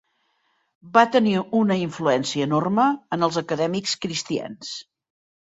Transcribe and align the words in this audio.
Va 0.95 1.03
tenir 1.15 1.33
una 1.59 1.77
influència 1.81 2.47
enorme 2.49 2.87
en 3.19 3.27
els 3.29 3.39
acadèmics 3.43 3.95
cristians. 4.07 4.75